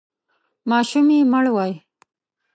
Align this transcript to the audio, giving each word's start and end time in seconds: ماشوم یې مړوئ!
ماشوم 0.69 1.07
یې 1.15 1.19
مړوئ! 1.31 1.71